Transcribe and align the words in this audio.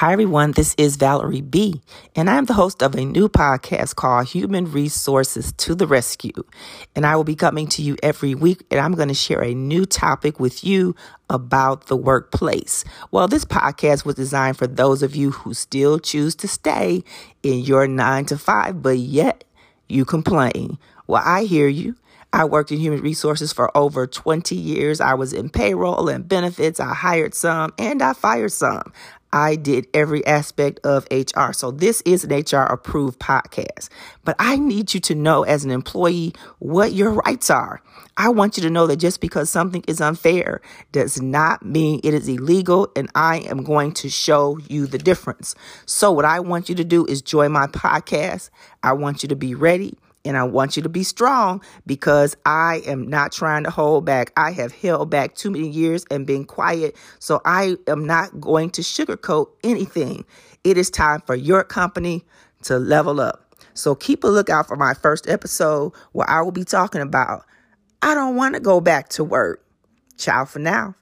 Hi, 0.00 0.12
everyone. 0.12 0.52
This 0.52 0.74
is 0.76 0.96
Valerie 0.96 1.40
B., 1.40 1.80
and 2.14 2.28
I'm 2.28 2.44
the 2.44 2.52
host 2.52 2.82
of 2.82 2.94
a 2.94 3.02
new 3.02 3.30
podcast 3.30 3.94
called 3.94 4.26
Human 4.26 4.70
Resources 4.70 5.52
to 5.52 5.74
the 5.74 5.86
Rescue. 5.86 6.44
And 6.94 7.06
I 7.06 7.16
will 7.16 7.24
be 7.24 7.34
coming 7.34 7.66
to 7.68 7.80
you 7.80 7.96
every 8.02 8.34
week, 8.34 8.62
and 8.70 8.78
I'm 8.78 8.92
going 8.92 9.08
to 9.08 9.14
share 9.14 9.42
a 9.42 9.54
new 9.54 9.86
topic 9.86 10.38
with 10.38 10.62
you 10.62 10.94
about 11.30 11.86
the 11.86 11.96
workplace. 11.96 12.84
Well, 13.10 13.26
this 13.26 13.46
podcast 13.46 14.04
was 14.04 14.16
designed 14.16 14.58
for 14.58 14.66
those 14.66 15.02
of 15.02 15.16
you 15.16 15.30
who 15.30 15.54
still 15.54 15.98
choose 15.98 16.34
to 16.34 16.46
stay 16.46 17.02
in 17.42 17.60
your 17.60 17.86
nine 17.86 18.26
to 18.26 18.36
five, 18.36 18.82
but 18.82 18.98
yet 18.98 19.44
you 19.88 20.04
complain. 20.04 20.76
Well, 21.06 21.22
I 21.24 21.44
hear 21.44 21.68
you. 21.68 21.96
I 22.32 22.44
worked 22.44 22.72
in 22.72 22.78
human 22.78 23.00
resources 23.00 23.52
for 23.52 23.74
over 23.76 24.06
20 24.06 24.54
years. 24.54 25.00
I 25.00 25.14
was 25.14 25.32
in 25.32 25.48
payroll 25.48 26.08
and 26.08 26.28
benefits. 26.28 26.80
I 26.80 26.92
hired 26.92 27.34
some 27.34 27.72
and 27.78 28.02
I 28.02 28.12
fired 28.12 28.52
some. 28.52 28.92
I 29.32 29.56
did 29.56 29.86
every 29.92 30.24
aspect 30.26 30.80
of 30.84 31.06
HR. 31.10 31.52
So 31.52 31.70
this 31.70 32.02
is 32.02 32.24
an 32.24 32.32
HR 32.32 32.64
approved 32.64 33.18
podcast. 33.18 33.88
But 34.24 34.36
I 34.38 34.56
need 34.56 34.94
you 34.94 35.00
to 35.00 35.14
know 35.14 35.42
as 35.42 35.64
an 35.64 35.70
employee 35.70 36.32
what 36.58 36.92
your 36.92 37.10
rights 37.10 37.50
are. 37.50 37.82
I 38.16 38.30
want 38.30 38.56
you 38.56 38.62
to 38.62 38.70
know 38.70 38.86
that 38.86 38.96
just 38.96 39.20
because 39.20 39.50
something 39.50 39.84
is 39.86 40.00
unfair 40.00 40.60
does 40.92 41.20
not 41.20 41.64
mean 41.64 42.00
it 42.02 42.14
is 42.14 42.28
illegal 42.28 42.88
and 42.96 43.10
I 43.14 43.38
am 43.40 43.62
going 43.62 43.92
to 43.94 44.08
show 44.08 44.58
you 44.68 44.86
the 44.86 44.98
difference. 44.98 45.54
So 45.84 46.12
what 46.12 46.24
I 46.24 46.40
want 46.40 46.68
you 46.68 46.74
to 46.76 46.84
do 46.84 47.04
is 47.06 47.20
join 47.20 47.52
my 47.52 47.66
podcast. 47.66 48.50
I 48.82 48.92
want 48.92 49.22
you 49.22 49.28
to 49.28 49.36
be 49.36 49.54
ready. 49.54 49.98
And 50.26 50.36
I 50.36 50.42
want 50.42 50.76
you 50.76 50.82
to 50.82 50.88
be 50.88 51.02
strong 51.02 51.62
because 51.86 52.36
I 52.44 52.82
am 52.86 53.08
not 53.08 53.32
trying 53.32 53.64
to 53.64 53.70
hold 53.70 54.04
back. 54.04 54.32
I 54.36 54.50
have 54.52 54.72
held 54.72 55.08
back 55.08 55.34
too 55.34 55.50
many 55.50 55.68
years 55.68 56.04
and 56.10 56.26
been 56.26 56.44
quiet. 56.44 56.96
So 57.18 57.40
I 57.44 57.76
am 57.86 58.04
not 58.04 58.40
going 58.40 58.70
to 58.70 58.82
sugarcoat 58.82 59.48
anything. 59.62 60.24
It 60.64 60.76
is 60.76 60.90
time 60.90 61.22
for 61.24 61.36
your 61.36 61.62
company 61.62 62.24
to 62.64 62.78
level 62.78 63.20
up. 63.20 63.54
So 63.74 63.94
keep 63.94 64.24
a 64.24 64.28
lookout 64.28 64.66
for 64.66 64.76
my 64.76 64.94
first 64.94 65.28
episode 65.28 65.92
where 66.12 66.28
I 66.28 66.40
will 66.42 66.52
be 66.52 66.64
talking 66.64 67.00
about 67.00 67.44
I 68.02 68.14
don't 68.14 68.36
want 68.36 68.54
to 68.54 68.60
go 68.60 68.80
back 68.80 69.08
to 69.10 69.24
work. 69.24 69.64
Ciao 70.16 70.44
for 70.44 70.58
now. 70.58 70.94